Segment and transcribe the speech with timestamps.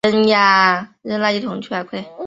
[0.01, 2.13] 杰佛里也许将这个名字取自凯尔李尔。